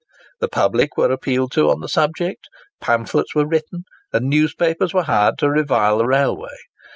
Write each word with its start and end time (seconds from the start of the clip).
The 0.39 0.47
public 0.47 0.97
were 0.97 1.11
appealed 1.11 1.51
to 1.51 1.69
on 1.69 1.81
the 1.81 1.87
subject; 1.87 2.47
pamphlets 2.81 3.35
were 3.35 3.45
written 3.47 3.83
and 4.11 4.27
newspapers 4.31 4.95
were 4.95 5.03
hired 5.03 5.37
to 5.37 5.47
revile 5.51 5.99
the 5.99 6.07
railway. 6.07 6.57